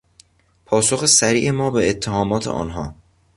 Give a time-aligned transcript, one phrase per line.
[0.65, 2.95] پاسخ سریع ما به اتهامات آنها